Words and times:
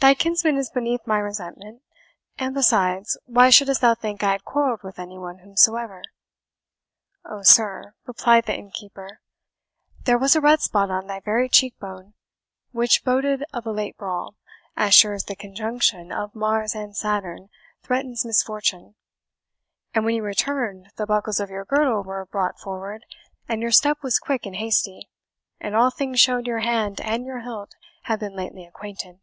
"Thy 0.00 0.14
kinsman 0.14 0.56
is 0.58 0.70
beneath 0.70 1.08
my 1.08 1.18
resentment; 1.18 1.82
and 2.38 2.54
besides, 2.54 3.18
why 3.26 3.50
shouldst 3.50 3.80
thou 3.80 3.96
think 3.96 4.22
I 4.22 4.30
had 4.30 4.44
quarrelled 4.44 4.84
with 4.84 4.96
any 5.00 5.18
one 5.18 5.38
whomsoever?" 5.38 6.02
"Oh, 7.24 7.42
sir," 7.42 7.94
replied 8.06 8.44
the 8.46 8.54
innkeeper, 8.56 9.20
"there 10.04 10.16
was 10.16 10.36
a 10.36 10.40
red 10.40 10.60
spot 10.60 10.88
on 10.88 11.08
thy 11.08 11.18
very 11.18 11.48
cheek 11.48 11.76
bone, 11.80 12.14
which 12.70 13.02
boded 13.02 13.44
of 13.52 13.66
a 13.66 13.72
late 13.72 13.98
brawl, 13.98 14.36
as 14.76 14.94
sure 14.94 15.14
as 15.14 15.24
the 15.24 15.34
conjunction 15.34 16.12
of 16.12 16.32
Mars 16.32 16.76
and 16.76 16.96
Saturn 16.96 17.48
threatens 17.82 18.24
misfortune; 18.24 18.94
and 19.94 20.04
when 20.04 20.14
you 20.14 20.22
returned, 20.22 20.90
the 20.94 21.06
buckles 21.06 21.40
of 21.40 21.50
your 21.50 21.64
girdle 21.64 22.04
were 22.04 22.24
brought 22.24 22.60
forward, 22.60 23.04
and 23.48 23.60
your 23.60 23.72
step 23.72 23.98
was 24.04 24.20
quick 24.20 24.46
and 24.46 24.54
hasty, 24.56 25.08
and 25.58 25.74
all 25.74 25.90
things 25.90 26.20
showed 26.20 26.46
your 26.46 26.60
hand 26.60 27.00
and 27.00 27.26
your 27.26 27.40
hilt 27.40 27.74
had 28.04 28.20
been 28.20 28.36
lately 28.36 28.64
acquainted." 28.64 29.18